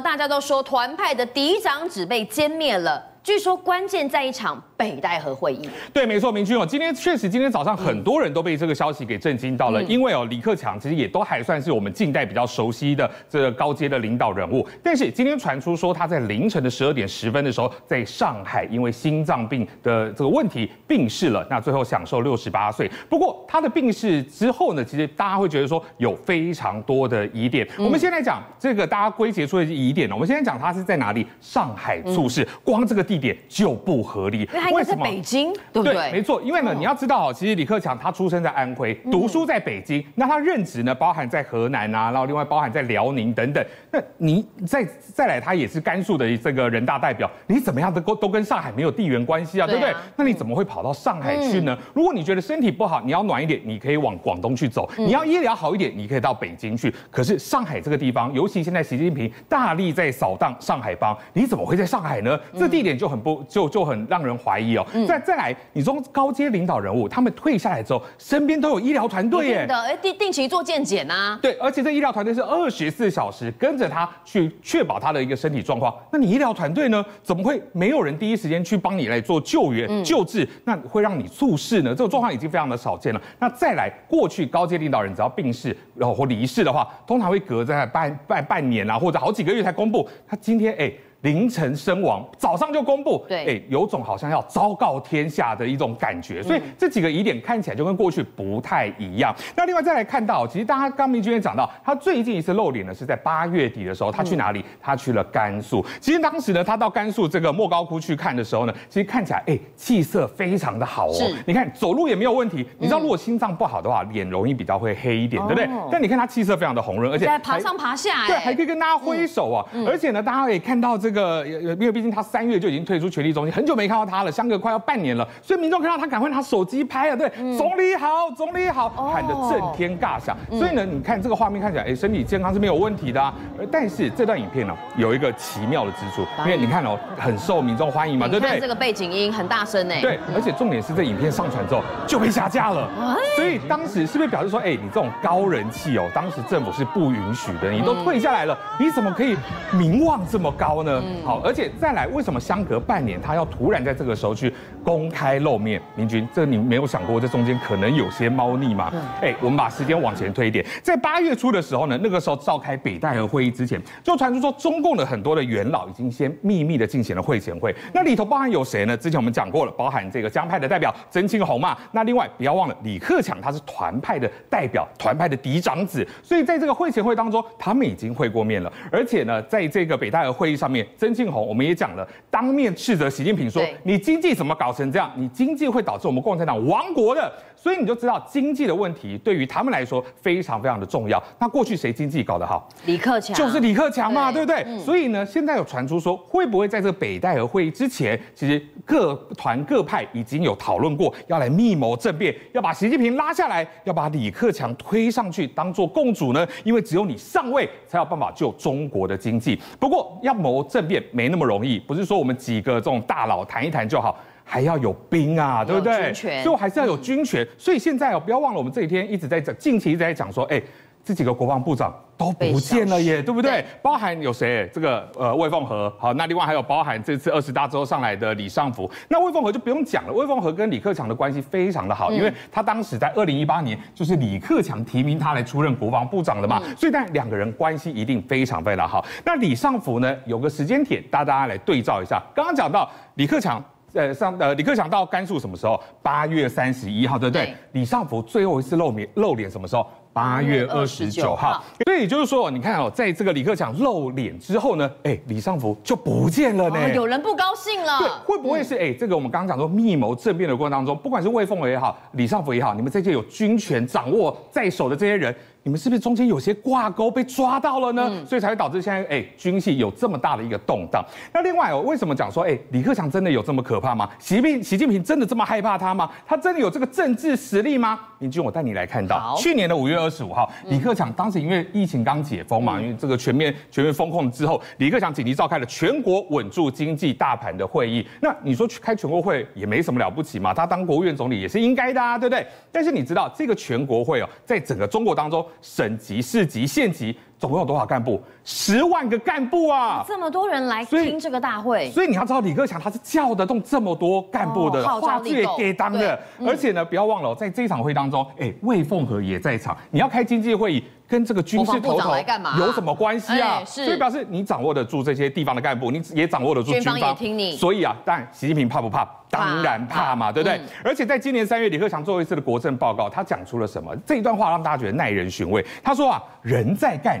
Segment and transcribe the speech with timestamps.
[0.00, 3.04] 大家都说团派的嫡长子被歼灭了。
[3.22, 5.68] 据说关键在一场北戴河会议。
[5.92, 22.90] 对，没错，明君哦，今天确实今天早上很多人都被这个消息给震惊到了，嗯、因为哦，李克强其实也都还算是我们近代比较熟悉的这个高阶的领导人物，但是今天传出说他在凌晨的十二点十分的时候，在上海因为心脏病的这个问题病逝了，那最后享受六十八岁。
[23.10, 27.68] 不过他的病逝之后呢，其实大家会觉得说有非常多的疑点。
[27.78, 31.26] 嗯、我们先来讲这个大家归结出的疑点呢，我们先来讲他是在哪里？
[31.42, 33.18] 上海猝死，嗯、光这个地。
[33.18, 35.94] 点就不合理，因为他在北京，对不对？
[35.94, 43.64] 对，没错，因为呢，你要知道哦，其实李克强他出生在安徽，读书在北京，那他任职呢，包含在河南啊，然后另外包含在辽宁等等。
[43.90, 49.94] 那你再再来，他也是甘肃的这个人大代表，你怎么样都都跟上海没有地缘关系啊，对不对？
[50.16, 51.76] 那你怎么会跑到上海去呢？
[51.94, 56.94] 如果你觉得身体不好，你要暖一点，你可以往广东去走；你要医疗好一点，你可以到北京去。
[57.10, 62.38] 可是上海这个地方，尤其现在习近平大力在扫荡上海帮，你怎么会在上海呢？
[62.58, 64.86] 这地点就很不就就很让人怀疑哦。
[65.06, 71.38] 再再来，你说高阶领导人物他们退下来之后，身边都有医疗团队耶，的哎定定期做健检呐。
[71.40, 75.94] 对，而且这医疗团队是二十四小时跟着他去确保他的一个身体状况。
[76.12, 77.04] 那你医疗团队呢？
[77.22, 80.48] 怎么会没有人第一时间去帮你来做救援救治？
[80.64, 81.90] 那会让你猝逝呢？
[81.90, 83.20] 这种状况已经非常的少见了。
[83.38, 90.08] 那再来，过去高阶领导人只要病逝然后或离世的话，通常会隔在半半半年啊，或者好几个月才公布。
[90.26, 90.92] 他今天哎。
[91.22, 99.34] 凌晨身亡，早上就公布，对，哎，有种好像要昭告天下的一种感觉，所以这几个疑点看起来就跟过去不太一样。
[99.56, 104.64] 那另外再来看到，其实大家刚明君也讲到，他最近一次露脸呢是在八月底的时候，他去哪里？
[104.80, 105.84] 他去了甘肃。
[106.00, 111.14] 其实当时呢，他到甘肃这个莫高窟去看的时候呢，其实看起来哎气色非常的好哦。
[111.44, 112.64] 你看走路也没有问题。
[112.78, 115.68] 你知道如果心脏不好的话，脸容易比较会黑一点，对不对？
[115.90, 119.66] 但你看他气色非常的红润，而且在爬上爬下，对，还可以跟大家挥手啊。
[119.84, 121.07] 而且呢，大家可以看到这。
[121.08, 130.36] 这个，因为毕竟他三月就已经退出权力中心，很久没看到他了，相隔快要半年了，所以民众看到他赶快拿手机拍啊，对，嗯、总理好，总理好，喊得震天尬响。
[130.50, 133.32] 哦、所以呢，你看这个画面看起来，哎，身体健康是没有问题的啊。
[133.72, 138.60] 但是这段影片呢，有一个奇妙的之处，因为你看哦，很受民众欢迎嘛，对不对？
[138.60, 140.02] 这个背景音很大声哎。
[140.02, 142.86] 对，而且重点是这影片上传之后就被下架了，
[143.34, 149.34] 所以当时是不是表示说，哎，你这种高人气哦，当时政府是不允许的，你都退下来了，你怎么可以
[149.72, 150.97] 名望这么高呢？
[151.24, 151.68] 好，而且。
[151.78, 155.80] 再来，为什么相隔半年，他要突然在这个时候去公开露面？
[155.94, 158.92] 明君，这你没有想过这中间可能有些猫腻吗？
[159.20, 167.74] 哎，我们把时间往前推一点，在八月初的时候呢，那个时候召开北戴河会议之前，就传出说中共的很多的元老已经先秘密的进行了会前会。
[167.92, 168.96] 那里头包含有谁呢？
[168.96, 171.76] 之前我们讲过了，包含这个江派的代表曾庆红嘛。
[171.92, 178.72] 那另外不要忘了，李克强他是团派的代表，团派的嫡长子，所以在这个会前会当中，他们已经会过面了。
[178.90, 185.12] 而且呢，在这个北戴河会议上面，曾庆红我们也讲了，当面斥责习近平说：“你经济怎么搞成这样？
[185.16, 191.22] 你经济会导致我们共产党亡国的。”所以你就知道经济的问题对于他们来说非常非常的重要。
[191.40, 192.68] 那过去谁经济搞得好？
[192.86, 194.72] 李克强，就是李克强嘛，对，对不对？
[194.72, 206.46] 嗯、所以呢，现在有传出说，会不会在这个北戴河会议之前，其实各团各派已经有讨论过，要来密谋政变，要把习近平拉下来，要把李克强推上去当做共主呢？
[206.64, 209.60] 因为只有你上位，才有办法救中国的经济。
[209.78, 214.16] 不过要谋政变没那么容易，不是说我们几个这种大佬谈一谈就好。
[214.50, 216.04] 还要有兵啊，对不对？
[216.06, 217.44] 军权，所以我还是要有军权。
[217.44, 220.60] 嗯、所以现在哦，不要忘了，我们这几天一直在讲，近期一直在讲说，哎，
[221.04, 223.50] 这几个国防部长都不见了耶，对不对？
[223.50, 224.68] 对，包含有谁？
[224.72, 228.90] 这个呃，魏凤和，好，那另外还有包含这次二十大之后上来的李尚福。
[229.08, 239.04] 那魏凤和就不用讲了，魏凤和跟李克强的关系非常的好，嗯、因为他当时在二零一八年就是李克强提名他来出任国防部长的嘛，嗯、所以但两个人关系一定非常非常好。
[239.24, 243.62] 那李尚福呢，有个时间点，大家来对照一下，刚刚讲到李克强。
[243.94, 245.80] 呃，上呃，李克强到甘肃什么时候？
[246.02, 247.46] 八月三十一号，对不对？
[247.46, 247.54] 对。
[247.72, 249.86] 李尚福最后一次露面露脸什么时候？
[250.12, 251.62] 八月二十九号。
[251.84, 256.94] 所以也就是说，你看哦，在这个李克强露脸之后呢，哎，李尚福就不见了呢。
[256.94, 257.98] 有人不高兴了。
[257.98, 265.34] 对，会不会是哎，这个我们刚刚讲说密谋政变的过程当中，不管是魏凤和也好，李尚福也好，你们这些有军权掌握在手的这些人。
[265.68, 268.08] 你们是不是中间有些挂钩被抓到了呢？
[268.10, 271.04] 嗯、所以才会导致现在哎军系有这么大的一个动荡。
[271.30, 274.08] 那另外哦，为什么讲说哎李克强真的有这么可怕吗？
[274.18, 276.10] 习近平习近平真的这么害怕他吗？
[276.26, 278.00] 他真的有这个政治实力吗？
[278.18, 288.06] 明君，我带你来看到去年的五月二十五号，李克强当时因为疫情刚解封嘛，嗯、因为这个全面全面封控之后，李克强紧急召开了全国稳住经济大盘的会议。
[288.22, 292.46] 那你说去开全国会也没什么了不起嘛，他当国务院总理也是应该的啊，对不对？
[292.72, 295.44] 但是你知道这个全国会哦，在整个中国当中。
[295.62, 298.20] 省级、市级、县级总共有多少干部？
[298.44, 300.04] 十万个干部啊！
[300.06, 306.18] 这么多人来听这个大会，所以你要知道李克强他是叫得动这么多干部的，话剧也给当的。
[306.46, 309.76] 而且呢，不要忘了，在这一场会当中，哎，魏凤和也在场。
[309.90, 312.10] 你要开经济会议，跟这个军事头头
[312.58, 313.62] 有什么关系啊？
[313.64, 316.98] 所以表示你掌握得住这些地方的干部，你也掌握得住军方。
[316.98, 317.52] 也听你。
[317.56, 319.08] 所以啊，但习近平怕不怕？
[319.30, 320.58] 当然怕嘛，对不对？
[320.82, 323.94] 而且在今年三月，李克强最后一次的国政报告，他讲出了什么？
[324.06, 325.62] 这一段话让大家觉得耐人寻味。
[325.84, 327.20] 他说啊，人在干，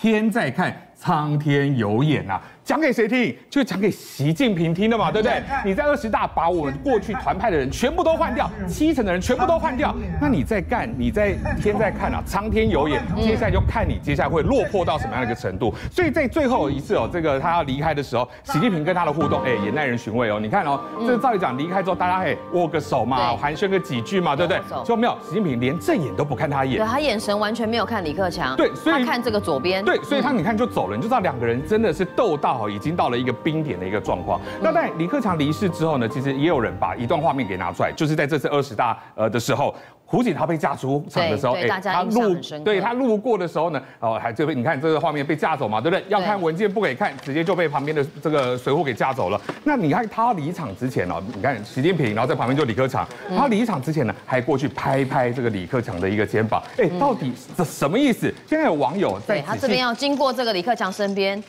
[0.00, 0.74] 天在看。
[0.98, 2.40] 苍天有眼呐！
[2.64, 3.36] 讲给谁听？
[3.50, 5.42] 就讲给习近平听的嘛，对不对？
[5.62, 15.72] 你在二十大把我们过去团派的人全部都换掉，七成的人全部都换掉，那你在干，你在天在看啊， 苍天有眼，接下来就看你接下来会落魄到什么样的一个程度。
[15.92, 20.40] 所以在最后一次哦，这个他要离开的时候，习近平跟他的互动，哎，也耐人寻味哦。
[20.40, 24.60] 你看哦，这个照理长离开之后，大家嘿握个手嘛，寒暄个几句嘛，对不对？
[24.82, 33.34] 就没有，习近平连正眼都不看他一眼，他眼神完全没有看李克强，对，所以他看这个左边，对，所以他你看就走了，你就知道两个人真的是斗到已经到了一个。
[33.46, 34.40] 冰点的一个状况。
[34.60, 39.72] 那在李克强离世之后呢，其实也有人把一段画面给拿出来，就是在这次二十大呃的时候，
[40.08, 46.04] 胡锦涛被架出场的时候，哎，他路对他路过的时候呢，哦，还这边你看这个画面被架走嘛，对不对？
[46.08, 49.40] 要看文件不给看，直接就被旁边的这个随扈给架走了。
[49.64, 53.06] 那你看他离场之前哦，你看习近平，然后在旁边就李克强，
[53.36, 58.32] 他离场之前呢，还过去拍拍这个李克强的一个肩膀，哎，到底这什么意思？
[58.48, 61.42] 现在有网友在他这边要经过这个李克强身边。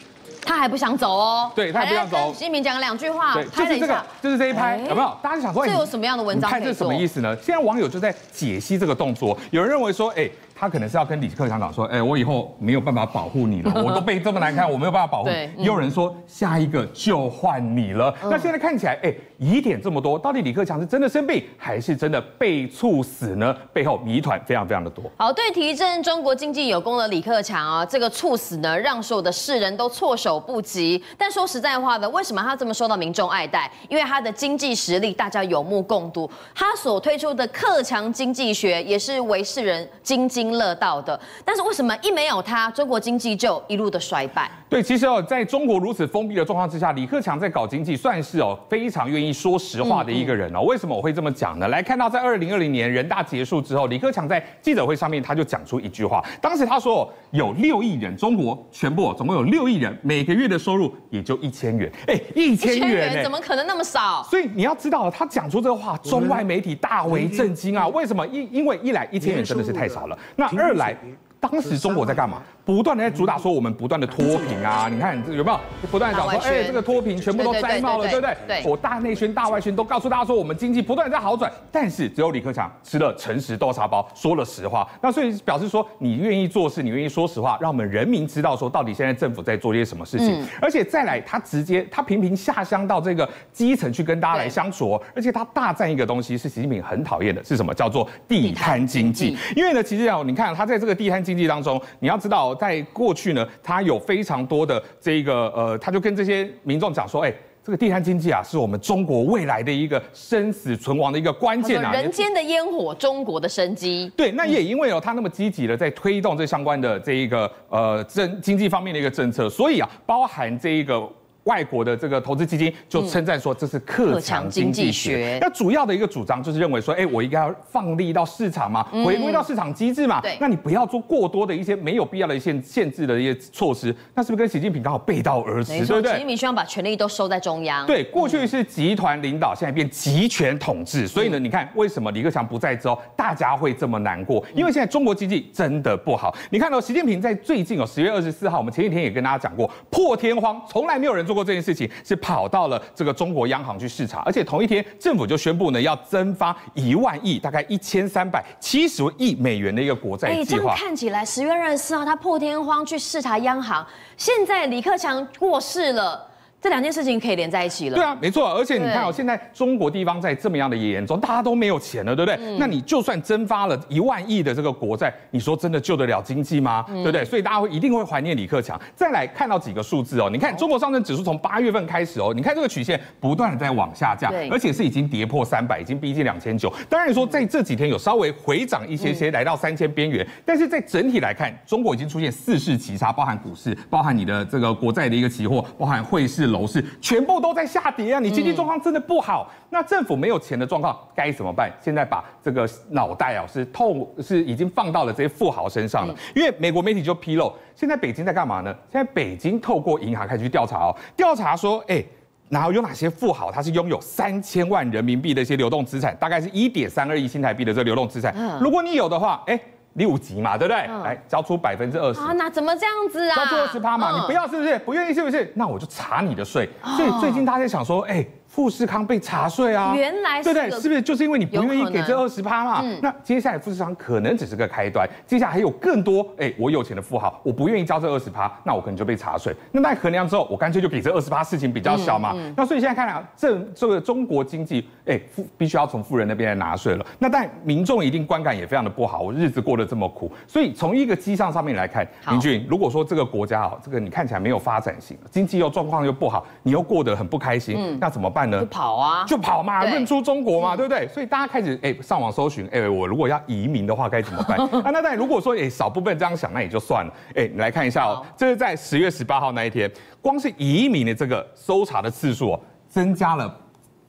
[0.44, 2.34] 他还不想走哦，对他还不想走。
[2.34, 5.18] 习近平讲了两句话，对，就是这个，就是这一拍，有没有？
[5.22, 6.50] 大家想说，这有什么样的文章？
[6.50, 7.36] 看这是什么意思呢？
[7.42, 10.30] 现在网友就在解析这个动作，有人认为说，哎。
[10.60, 15.64] 他可能是要跟李克强讲说，哎，我以后没有办法保护你了， 我都被这么难看，我没有办法保护你。
[15.64, 18.12] 也有人说，下一个就换你了。
[18.24, 23.56] 那现在看起来，哎，疑点这么多，到底李克强是真的生病，还是真的被猝死呢？
[23.72, 25.04] 背后谜团非常非常的多。
[25.16, 31.04] 好，对提振中国经济有功的李克强啊，这个猝死呢，让所有的世人都措手不及。
[31.20, 33.72] 但说实在话呢，为什么他这么受到民众爱戴？
[33.90, 44.50] 因为他的经济实力大家有目共睹，他所推出的克强经济学也是为世人津津乐道的，但是为什么一没有他，中国经济就一路的衰败？
[44.70, 50.62] 对，其实哦，在中国如此封闭的状况之下，李克强在搞经济算是哦非常愿意说实话的一个人哦。
[50.62, 51.68] 为什么我会这么讲呢？
[51.70, 64.22] 来看到在二零二零年人大结束之后，李克强在记者会上面他就讲出一句话，当时他说有六亿人，中国全部总共有六亿人，每个月的收入也就一千元， 哎，一千元，怎么可能那么少？
[64.30, 67.88] 所以你要知道，他讲出这个话，中外媒体大为震惊啊！
[67.88, 68.28] 为什么？
[68.28, 70.96] 因因为一来一千元真的是太少了，那二来。
[71.40, 72.42] 当时中国在干嘛？
[72.68, 74.90] 不断的在主打说我们不断的脱贫啊！
[74.92, 75.58] 你看有没有
[75.90, 78.36] 不断的讲说，哎，这个脱贫全部都摘帽了，对不对？
[78.46, 78.62] 对。
[78.70, 81.50] 我大内宣、大外宣都告诉大家说，我们经济不断在好转。
[81.72, 84.86] 但是只有李克强吃了诚实豆沙包，说了实话。
[85.02, 90.46] 那所以表示说，你愿意做事，你愿意说实话，让我们人民知道说，到底现在政府在做些什么事情。
[90.62, 95.02] 而且再来，他直接他频频下乡到这个基层去跟大家来相处。
[95.16, 97.74] 而且他大赞一个东西，是习近平很讨厌的，是什么？
[97.74, 99.38] 叫做地摊经济。
[99.56, 101.82] 因为呢，其实啊，你看他在这个地摊经济当中。
[102.00, 107.34] 你要知道，在过去呢，他有非常多的这个呃，他就跟这些民众讲说，哎，
[107.64, 111.94] 这个地摊经济啊，是我们中国未来的一个生死存亡的一个关键啊。
[111.94, 114.12] 人间的烟火，中国的生机。
[114.18, 121.08] 对，那也因为哦，他那么积极的在推动这相关的这一个呃政经济方面的一个政策，所以啊，包含这一个。
[121.48, 125.40] 外国的这个投资基金就称赞说，这是克强经济学。
[125.42, 130.20] 那主要的一个主张就是认为说，哎，我应该要放力到市场嘛，回归到市场机制嘛。
[130.22, 130.38] 对。
[130.40, 135.86] 那你不要做过多的一些没有必要的一些限制的一些措施，那是不是跟习近平刚好背道而驰？
[135.86, 136.12] 对不对？
[136.12, 137.86] 习近平希望把权力都收在中央。
[137.88, 141.08] 对，过去是集团领导，现在变集权统治。
[141.08, 144.46] 所以呢，你看为什么李克强不在之后，大家会这么难过？
[144.54, 146.36] 因为现在中国经济真的不好。
[146.50, 160.62] 你看到习近平在最近哦，十月二十四号，我们前几天也跟大家讲过，破天荒，从来没有人做过这件事情，是跑到了这个中国央行去视察，而且同一天政府就宣布呢，要增发一万亿，大概一千三百七十亿美元的一个国债计划。
[160.62, 163.86] 这样看起来，十月二十四号他破天荒去视察央行，
[164.18, 166.28] 现在李克强过世了。
[166.60, 167.96] 这两件事情可以连在一起了。
[167.96, 168.52] 对啊，没错。
[168.52, 172.36] 而且你看哦，现在中国地方在这么样的严重，大家都没有钱了，对不对？
[172.42, 176.84] 嗯、那你就算增发了一万亿的这个国债，你说真的救得了经济吗？
[176.90, 177.24] 嗯、对不对？
[177.24, 178.80] 所以大家会一定会怀念李克强。
[178.96, 186.74] 再来看到几个数字哦，你看中国上证指数从八月份开始哦，你看这个曲线不断的在往下降，而且是已经跌破三百，已经逼近两千九。
[186.90, 196.47] 当然说在这几天有稍微回涨一些些，来到三千边缘，嗯、但是在整体来看，中国已经出现四市齐差，包含股市，包含你的这个国债的一个期货，包含汇市。
[196.48, 198.20] 市、楼市全部都在下跌啊！
[198.20, 201.72] 你经济状况真的不好，那政府没有钱的状况该怎么办？
[201.82, 208.74] 现在把这个脑袋啊是透是已经放到了这些富豪身上了，因为美国媒体就披露，现在北京在干嘛呢？
[208.92, 212.04] 现在北京透过银行开始去调查哦，调查说，哎。
[212.50, 218.34] 然后有哪些富豪，他是拥有三千万人民币的一些流动资产，大概是一点三二亿新台币的这个流动资产。
[218.62, 219.60] 如果你有的话，哎。
[219.98, 220.86] 六级嘛，对不对？
[220.90, 222.32] 嗯、来交出百分之二十啊？
[222.34, 223.36] 那怎么这样子啊？
[223.36, 224.12] 交出二十趴嘛？
[224.12, 224.80] 嗯、你不要是不是？
[224.80, 225.52] 不愿意是不是？
[225.56, 226.70] 那我就查你的税。
[226.82, 228.26] 哦、所以最近大家在想说，哎。
[228.58, 229.94] 富士康被查税啊？
[229.96, 232.82] 原来是，对对，是不是就是因为你不愿意给这二十趴嘛？
[232.84, 239.56] 嗯、那接下来富士康可能只是个开端，接下来还有更多哎，我有钱的富豪，我不愿意交这二十趴，那我可能就被查税。
[239.72, 242.32] 那在衡量之后，我干脆就给这二十趴，事情比较小嘛。
[242.34, 247.06] 嗯嗯、那所以现在看来，这这个中国经济哎，富必须要从富人那边来拿税了。
[247.20, 258.66] 那但民众一定观感也非常的不好，我日子过得这么苦，所以从一个迹象上面来看，明俊，如果说这个国家哦，这个你看起来没有发展性，经济又状况又不好，你又过得很不开心，嗯、那怎么办呢？
[258.66, 259.24] 跑啊！
[259.26, 261.08] 就跑嘛，认出中国嘛，对不对？
[261.08, 264.58] 所以大家开始哎上网搜寻，哎，我如果要移民的话该怎么办？
[264.84, 267.14] 啊，那但如果说哎少部分这样想，那也就算了。
[267.36, 273.54] 哎，你来看一下哦，这是在十月十八号那一天，光是移民的这个搜查的次数哦增加了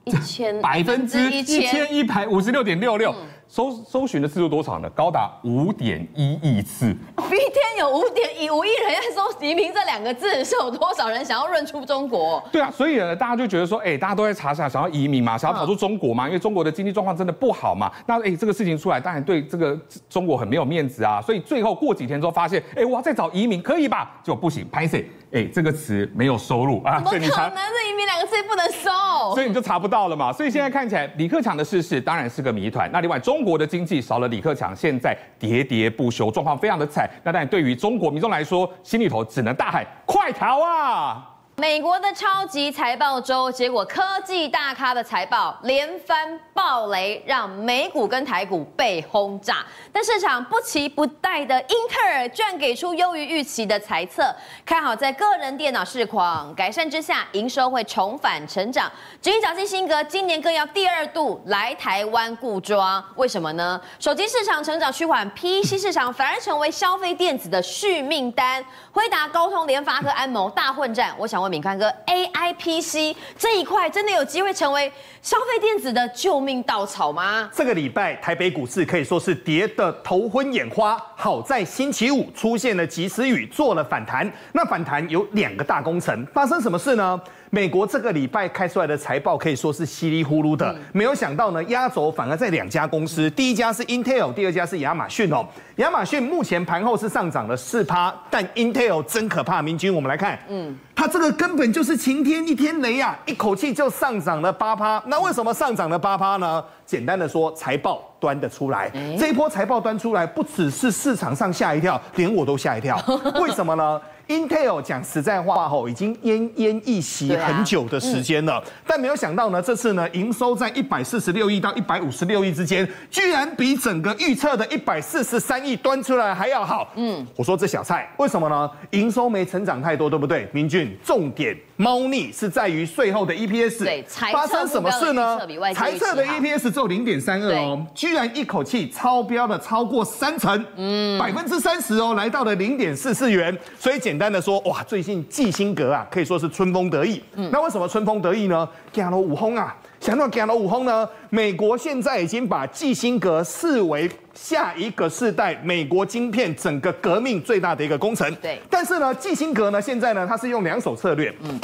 [0.04, 3.14] 一千百分之一千一百五十六点六六。
[3.49, 4.90] 搜搜寻的次数多少呢？
[4.90, 6.87] 高达五点一亿次。
[7.38, 12.43] 一天有五点一五亿人在搜“移民”这两个字，是有多少人想要认出中国？
[12.52, 17.90] 对啊，所以呢，大家就觉得说，哎，大家都在查想，想要移民嘛，想要跑出中国嘛，因为中国的经济状况真的不好嘛。
[18.07, 19.78] 那哎，这个事情出来，当然对这个
[20.11, 21.23] 中国很没有面子啊。
[21.23, 24.21] 所以最后过几天之后发现，哎，我要再找移民可以吧？
[24.23, 24.99] 就不行，拍摄。
[25.31, 27.28] 哎，这个词没有收入啊，怎么可能？
[27.28, 28.90] 这移民两个字不能收，
[29.35, 30.33] 所以你就查不到了嘛。
[30.33, 32.90] 所以现在看起来，李克强的逝世当然是个谜团。
[32.90, 37.09] 那另外，中中国的经济少了李克强，现在喋喋不休，状况非常的惨。
[37.23, 41.38] 那但对于中国民众来说，心里头只能大喊：快逃啊！
[41.58, 49.66] 美国的超级财报周，结果科技大咖的财报连番爆雷，让美股跟台股被轰炸。
[49.92, 54.32] 但市场不期不待的英特尔居然给出优于预期的财测，
[54.64, 58.88] 看好在个人电脑市况改善之下，营收会重返成长。
[59.20, 63.80] 至于角新格今年更要第二度来台湾固装，为什么呢？
[63.98, 68.64] 手机市场成长趋缓，PC 市场反而成为消费电子的续命单。
[68.92, 71.48] 辉达、高通、联发科、安谋大混战，我想问。
[71.49, 74.90] 敏宽哥，AI PC 这一块真的有机会成为
[75.23, 77.49] 消费电子的救命稻草吗？
[77.52, 84.31] 这个礼拜台北股市可以说是跌得头昏眼花，好在星期五出现了及时雨，做了反弹。
[84.52, 87.21] 那反弹有两个大工程，发生什么事呢？
[87.50, 95.47] 美国这个礼拜开出来的财报可以说是稀里糊涂的，没有想到呢，压轴反而在两家公司，第一家是 Intel，第二家是亚马逊哦。
[95.76, 99.62] 亚马逊目前盘后是上涨了四趴，但 Intel 真可怕。
[99.62, 105.02] 明君，我们来看，嗯，它这个根本就是晴天一天雷呀，一口气就上涨了八趴。
[105.06, 106.62] 那为什么上涨了八趴呢？
[106.84, 112.96] 简单的说，财报端的出来，这一波财报端出来，不只是市场上吓一跳，连我都吓一跳。
[113.40, 126.92] 为什么呢？Intel 讲实在话吼，已经奄奄一息很久的时间了，啊嗯、但没有想到呢，这次呢营收在一百四十六亿到一百五十六亿之间，居然比整个预测的一百四十三亿端出来还要好。
[126.96, 128.70] 嗯，我说这小菜为什么呢？
[128.90, 130.48] 营收没成长太多，对不对？
[130.52, 135.38] 明俊，重点猫腻是在于税后的 EPS，对，发生什么事呢？
[135.75, 144.18] 财测的 EPS 只有零点三二哦，居然一口气超标了超过三成，嗯，百分之三十哦，来到了零点四四元，所以简。
[144.18, 147.22] 简单的说，哇，最近季新格啊，可以说是春风得意。
[147.36, 148.68] 嗯，那为什么春风得意呢？
[148.92, 151.08] 加罗五轰啊，想到加罗五轰呢？
[151.30, 158.34] 美国现在已经把季新格视为下一个世代美国晶片整个革命最大的一个工程。
[158.42, 161.32] 对，但是呢，季新格呢，现在呢，他是用两手策略。
[161.42, 161.60] 嗯，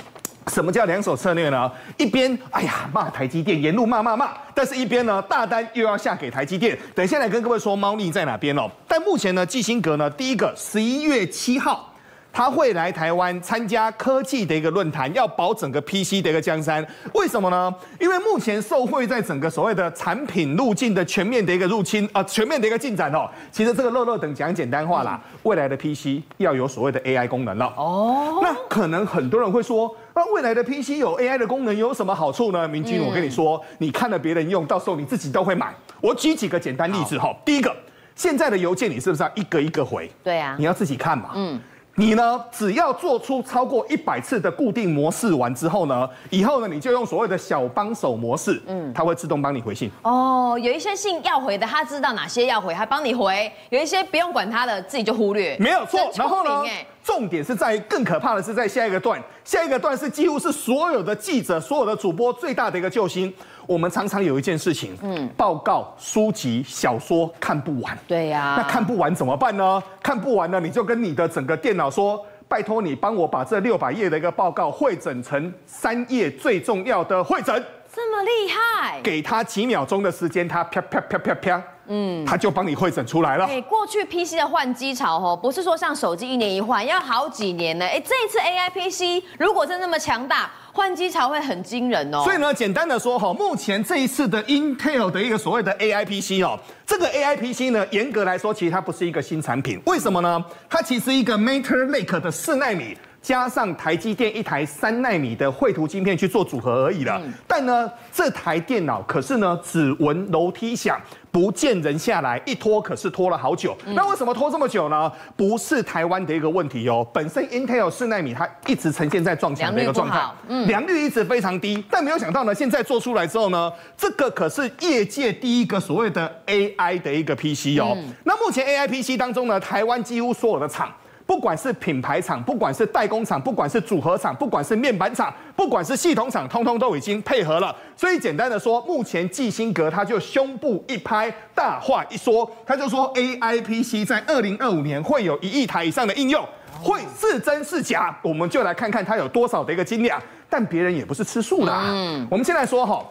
[0.49, 1.71] 什么叫两手策略呢？
[1.97, 6.79] 一边哎呀骂台积电，沿路骂骂骂，但是一边呢，大单又要下给台积电。
[6.95, 8.71] 等一下来跟各位说猫腻在哪边哦。
[8.87, 11.91] 但目前呢，基辛格呢，第一个十一月七号。
[12.37, 16.85] 他会来台湾参加科技的一个论坛，要保整个 PC 的一个江山。
[17.13, 17.73] 为什么呢？
[18.01, 23.31] 因为目前受惠在整个所谓的产品路径的全面的一个入侵啊、呃，全面的一个进展哦。
[23.53, 28.41] 其实这个乐乐等讲简单话啦，未来的 PC 要有所谓的 AI 功能了哦。
[28.43, 32.69] 那可能很多人会说，那未来的 PC 有 AI 的功能有什么好处呢？
[32.69, 35.75] 明君，我跟你说，你看了别人用，到时候你自己都会买。
[36.01, 37.35] 我举几个简单例子哈。
[37.45, 37.75] 第一个，
[38.15, 40.09] 现在的邮件你是不是要一个一个回？
[40.23, 41.31] 对啊，你要自己看嘛。
[41.35, 41.61] 嗯。
[41.97, 49.89] 你呢，只要做出超过一百次的固定模式完之后呢，以后呢，你就用所谓的小帮手模式，嗯，它会自动帮你回信。
[50.03, 55.57] 哦，有一些信要回的，他知道哪些要回，还帮你回；有一些不用管他的，自己就忽略。
[55.61, 56.11] 没有错。
[56.17, 56.65] 然后呢，
[57.05, 63.33] 重点是在于更可怕的是在下一个段，下一个段是几乎是所有的记者、所有的主播最大的一个救星。
[63.67, 69.83] 我们常常有一件事情，嗯，报告、书籍、小说看不完，对呀、啊，那看不完怎么办呢？
[70.03, 77.55] 看不完呢，你就跟你的整个电脑说，拜托你帮我把这六百页的一个报告汇整成三页最重要的汇整。
[77.95, 83.45] 这么厉害，给他几秒钟的时间，他啪啪啪啪啪，嗯，他就帮你会诊出来了。
[83.47, 87.85] 哎，过去 PC 的换机潮哦，不是说像手机一年一换，要好几年呢。
[87.87, 92.23] 哎，这一次 AI PC 如果真那么强大，换机潮会很惊人哦。
[92.25, 99.81] 所以呢，简单的说哈，目前这一次的 Intel 的一个所谓的 AI PC 哦，这个 AI PC 呢，严格来说，其实它不是一个新产品。
[99.87, 100.45] 为什么呢？
[100.69, 102.97] 它其实一个 Meteor Lake 的四纳米。
[103.25, 107.19] 加上台积电一台三纳米的绘图晶片去做组合而已了。
[107.49, 111.01] 但呢，这台电脑可是呢，只闻楼梯响，
[111.33, 113.75] 不见人下来，一拖可是拖了好久。
[113.95, 115.11] 那为什么拖这么久呢？
[115.35, 121.83] 不是台湾的一个问题哦，本身 Intel 四纳米它一直呈现在撞墙的一个状态，嗯，良率一直非常低。
[121.91, 127.97] 但没有想到呢，现在做出来之后呢，这个可是业界第一个所谓的 AI 的一个 PC 哦。
[128.25, 130.93] 那目前 AI PC 当中呢，台湾几乎所有的厂。
[131.27, 137.75] 不管是品牌厂，不管是代工厂，不管是组合厂，不管是面板厂，不管是系统厂，通通都已经配合了。
[137.97, 146.47] 所以简单的说，目前基辛格他就胸部一拍，大话一说，他就说 AI PC 在二零二五年会有一亿台以上的应用，
[146.83, 150.21] 会是真是假，我们就来看看它有多少的一个斤两。
[150.51, 151.87] 但别人也不是吃素的啊。
[151.89, 153.05] 嗯，我们先来说哈，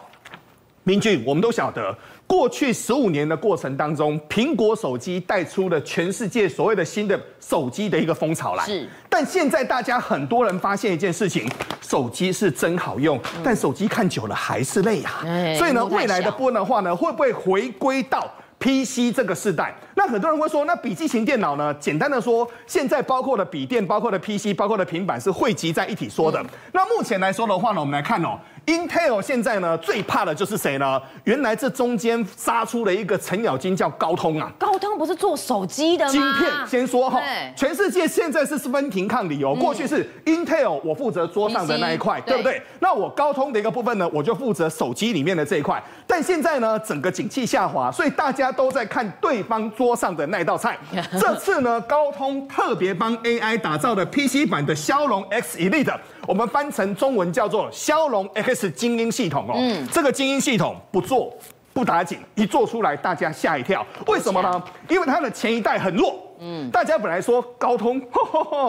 [0.84, 1.96] 明俊，我们都晓得。
[2.26, 8.64] 过去十五年的过程当中，苹果手机带出了全世界所谓的新的手机的一个风潮来。
[8.64, 11.48] 是，但现在大家很多人发现一件事情，
[11.80, 15.22] 手机是真好用，但手机看久了还是累啊。
[15.56, 19.74] 所以呢，未来的部分的话呢，会不会回归到 PC 这个世代？
[19.94, 21.72] 那很多人会说，那笔记型电脑呢？
[21.74, 26.44] 简单的说，现在包括的笔电、包括的 PC、包括的平板，是汇集在一起说的。
[26.72, 28.38] 那目前来说的话呢，我们来看哦。
[28.66, 30.98] Intel 现在呢，最怕的就是谁呢？
[31.24, 34.50] 原来这中间杀出了一个程咬金，叫高通啊。
[34.58, 36.10] 高通不是做手机的吗？
[36.10, 37.20] 晶片先说哈，
[37.54, 39.54] 全世界现在是分庭抗礼哦。
[39.54, 42.62] 过去是 Intel 我负责桌上的那一块，对不对？
[42.80, 45.82] 那我高通的一个部分呢，我就负责手机里面的这一块。
[46.06, 50.78] 但现在呢，整个景气下滑，所以大家都在看对方桌上的那道菜。
[51.20, 55.94] 这次呢，高通特别帮 AI 打造的 PC 版的骁龙 X Elite。
[56.26, 61.36] 我们翻成中文叫做骁龙 X 精英系统哦，嗯，这个精英系统不做
[61.74, 64.62] 不打紧，一做出来大家吓一跳，为什么呢？
[64.88, 68.00] 因为它的前一代很弱，嗯，大家本来说高通，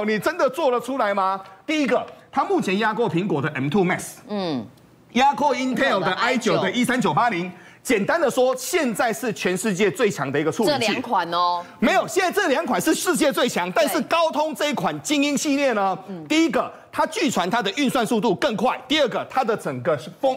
[0.06, 1.40] 你真的做得出来吗？
[1.66, 4.66] 第一个，它目前压过苹果的 M2 Max，嗯，
[5.14, 7.50] 压过 Intel 的 i9 的一三九八零。
[7.86, 10.76] 简单的说，现在是全世界最强的一个处理器。
[10.80, 15.96] 这两款哦，没有，现在这两款是世界最强，但是高通这一款精英系列呢，
[16.28, 20.36] 第一个它据传它的运算速度更快，第二个它的整个是风。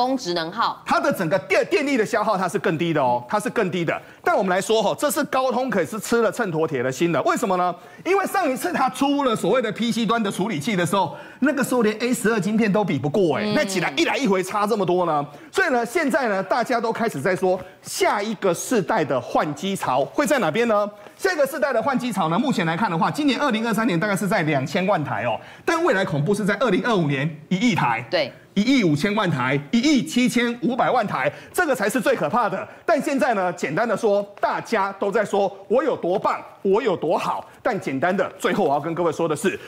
[0.00, 3.94] 峰值能耗，它的整个电电力的消耗它是更低的哦，它是更低的。
[4.24, 7.20] 但我们来说哈，这是高通可是吃了秤砣铁了心的。
[7.24, 7.74] 为什么呢？
[8.02, 15.26] 因为上一次它出了所谓的 PC 端的处理器的时候，那个时候连 A 十二晶片都比不过哎，那起来一来一回差这么多呢。
[15.52, 20.90] 所以呢，现在呢，大家都开始在说下一个世代的换机潮会在哪边呢？
[21.20, 28.02] 下一个世代的换机潮呢，目前来看的话，今年二零二三年大概是在两千万台哦，但未来恐怖是在二零二五年一亿台。
[28.10, 28.32] 对。
[28.54, 32.66] 一亿五千万台，一亿七千五百万台，这个才是最可怕的。
[32.86, 37.46] 但现在呢，简单的说，大家都在说我有多棒，我有多好。
[37.62, 39.60] 但简单的，最后我要跟各位说的是。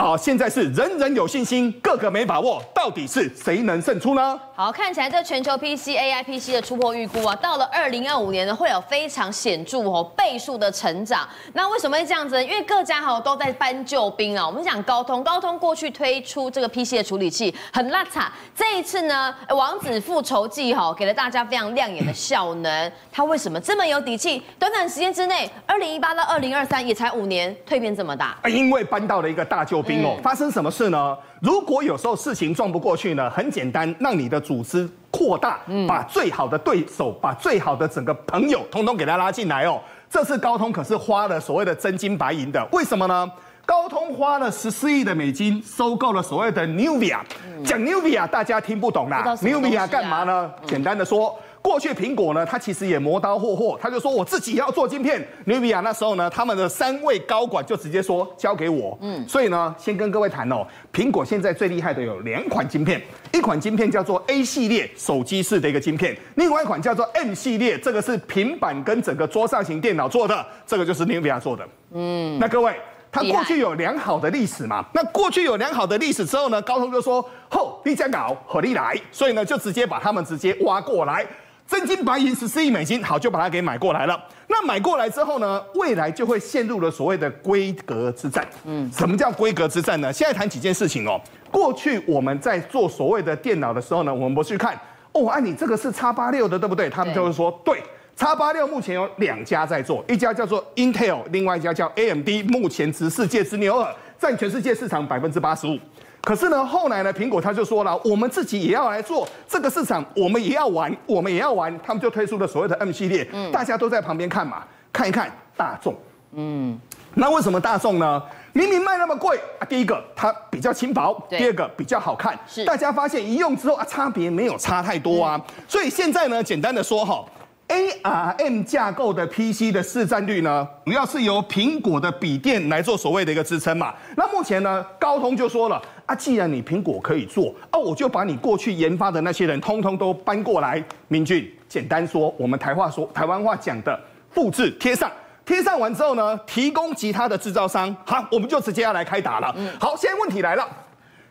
[0.00, 4.40] 好，现在是人人有信心，个个没把握，到底是谁能胜出呢？
[4.54, 11.28] 好，看起来这全球 PC AI PC 的出货预估啊，到了二零二五年呢，会有非常显著哦倍数的成长。
[11.52, 12.42] 那为什么会这样子呢？
[12.42, 14.46] 因为各家哈都在搬救兵啊。
[14.46, 18.22] 我们讲高通，高通过去推出这个 PC 的处理器很拉遢，
[18.56, 22.92] 这一次呢，王子复仇记哈给了大家非常亮眼的效能。
[23.12, 24.42] 它为什么这么有底气？
[24.58, 28.38] 短短时间之内，二零一八到二零二三也才五年，蜕变这么大？
[28.48, 29.89] 因为搬到了一个大救兵。
[30.22, 31.16] 发生什么事呢？
[31.40, 39.80] 如果有时候事情撞不过去呢，很简单，让你的组织扩大，把最好的对手，把最好的整个朋友，通通给他拉进来哦。
[40.10, 43.30] 这次高通可是花了所谓的真金白银的，为什么呢？
[43.64, 47.20] 高通花了十四亿的美金收购了所谓的 Nuvia，
[47.64, 50.50] 讲 Nuvia 大家听不懂啦，Nuvia 干嘛呢？
[50.66, 51.38] 简单的说。
[51.62, 55.22] 过去苹果呢，它其实也磨刀霍霍，他就说我自己要做晶片。
[55.46, 58.96] NVIDIA 那时候呢，他们的三位高管就直接说交给我。
[59.02, 63.00] 嗯，所以呢，先跟各位谈哦，苹果现在最厉害的有两款晶片，
[63.32, 71.68] 一款晶片叫做 A 系列手机式的一个晶片，另外一款叫做 M 系列，这个是平板跟整个桌上型电脑做的，这个就是 NVIDIA 做的。
[71.92, 72.74] 嗯，那各位。
[73.12, 74.84] 它过去有良好的历史嘛。
[74.94, 77.20] 那过去有良好的历史之后呢，高通就说
[77.50, 81.26] ：“吼，你讲搞，和你来。”所以呢，就直接把他们直接挖过来，
[81.70, 84.20] 真金白银十四亿美金，好，就把它给买过来了。
[84.48, 88.44] 那买过来之后呢，未来就会陷入了所谓的规格之战。
[88.64, 90.12] 嗯，什么叫规格之战呢？
[90.12, 91.20] 现在谈几件事情哦。
[91.48, 94.76] 过去我们在做所谓的电脑的时候呢，我们不去看
[95.12, 96.90] 哦，啊，你这个是叉八六的，对不对？
[96.90, 97.80] 他们就会说对。
[98.16, 105.78] 叉八六目前有两家在做，一家叫做 Intel，另外一家叫 AMD，目前值世界之牛耳，占全世界市场百分之八十五。
[106.22, 115.94] 可是呢，后来呢，苹果他就说了，我们自己也要来做这个市场，我们也要玩，我们也要玩，他们就推出了所谓的 M 系列，嗯，大家都在旁边看嘛，看一看大众，
[116.32, 116.78] 嗯，
[117.14, 118.22] 那为什么大众呢？
[118.52, 122.64] 明明卖那么贵啊，第一个它比较轻薄，第二个比较好看，是。
[122.64, 127.24] 大家发现一用之后啊，差别没有差太多啊，所以现在呢，简单的说哈。
[127.70, 133.94] ARM 架构的 PC 的市占率呢，主要是由苹果的笔电来做所谓的一个支撑嘛。
[134.16, 140.82] 那目前呢，高通就说了啊，既然你苹果可以做啊，我就把你过去研发的那些人通通都搬过来。
[141.06, 143.98] 明俊，简单说，我们台话说，台湾话讲的
[144.32, 145.08] 复制贴上，
[145.46, 149.54] 贴上完之后呢，提供其他的制造商，好，我们就直接要来开打了。
[149.78, 150.66] 好，现在问题来了，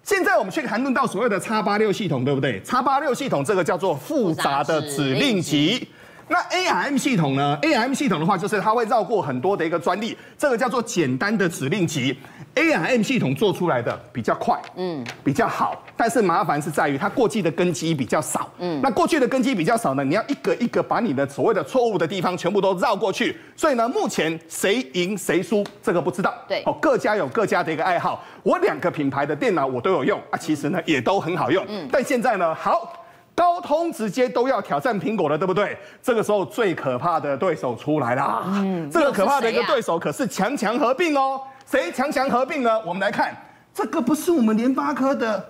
[0.04, 5.86] 现在我们去谈论到所谓的叉八六系统，对不对叉八六系统这个叫做复杂的指令集。
[6.30, 12.15] 那 ARM 系统呢？ARM 系统的话，就是它会绕过很多的一个专利，这个叫做简单的指令集。
[12.56, 32.94] ARM 系统做出来的比较快，嗯，比较好，但是麻烦是在于它过去的根基比较少，嗯，那过去的根基比较少呢，你要一个一个把你的所谓的错误的地方全部都绕过去，所以呢，目前谁赢谁输这个不知道，对，哦，各家有各家的一个爱好，我两个品牌的电脑我都有用啊，其实呢也都很好用，嗯，但现在呢，好。
[33.39, 35.78] 高通直接都要挑战苹果了，对不对？
[36.04, 38.43] 这个时候最可怕的对手出来了。
[38.47, 41.39] 嗯，这个可怕的一个对手可是强强合并哦。
[41.65, 42.78] 谁强强合并呢？
[42.86, 43.34] 我们来看，
[43.73, 45.41] 这个不是我们联发科的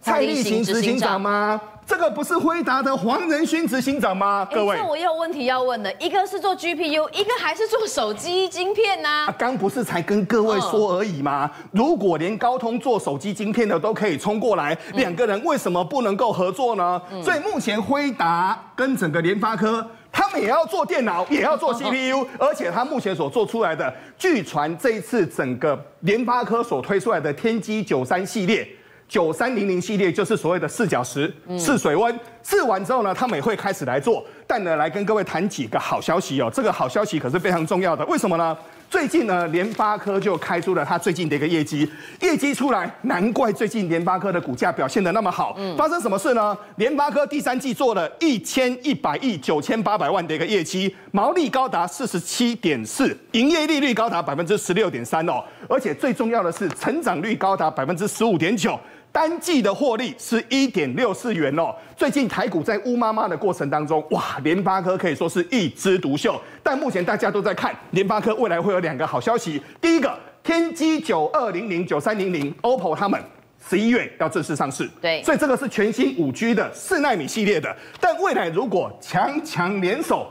[0.00, 1.60] 蔡立行执行长吗？
[1.84, 4.48] 这个不是辉达的黄仁勋执行长吗？
[4.50, 9.08] 各位，那我也有问题要问的，一个是做 GPU，一个还是做手机晶片呢？
[9.08, 11.50] 啊，刚不是才跟各位说而已吗？
[11.72, 17.00] 如果连高通做手机晶片的都可以冲过来，两个人为什么不能够合作呢？
[17.22, 28.66] 所以目前辉达跟整个联发科，他们也要做电脑，也要做 CPU，而且他目前所做出来的，据传这一次整个联发科所推出来的天玑九三系列。
[29.12, 34.24] 九三零零系列就是所谓的四小时试水温，试完之后呢，他们也会开始来做。
[34.46, 36.50] 但呢，来跟各位谈几个好消息哦。
[36.50, 38.56] 这个好消息可是非常重要的，为什么呢？
[38.88, 41.86] 最近呢，联发科就开出了它最近的一个业绩，
[42.20, 45.58] 业绩出来，难怪最近联发科的股价表现得那么好。
[45.76, 46.56] 发生什么事呢？
[46.76, 58.80] 联发科第三季做了一千一百亿九千八百万的一个业绩，毛利高达四十七点四，营业利率高达百分之十六点三哦，而且最重要的是成长率高达百分之十五点九。
[59.12, 61.72] 单季的获利是一点六四元哦。
[61.94, 66.40] 最近台股在乌妈妈的过程当中，哇，联发科可以说是一枝独秀。
[66.62, 69.62] 但目前大家都在看联发科未来会有两个好消息。
[69.80, 73.20] 第一个，天玑九二零零、九三零零，OPPO 他们
[73.68, 74.88] 十一月要正式上市。
[75.00, 77.76] 对，所以这个是全新五 G 的四纳米系列的。
[78.00, 80.26] 但未来如果强强联手。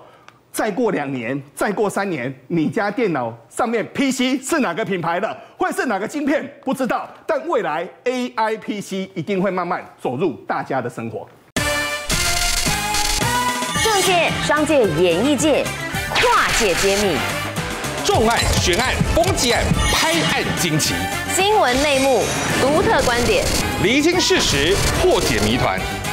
[0.52, 6.46] 再过两年，再过三年，你家电脑上面 PC 是哪个品牌的，会是哪个晶片？
[6.66, 7.10] 不知道。
[7.26, 11.28] 但未来 AI PC 一定会慢慢走入大家的生活。
[13.82, 15.64] 政界、商界、演艺界，
[16.10, 17.16] 跨界揭秘，
[18.04, 20.94] 重案、悬案、攻击案、拍案惊奇，
[21.34, 22.24] 新闻内幕、
[22.60, 23.46] 独特观点，
[23.82, 25.80] 厘清事实，破解谜团。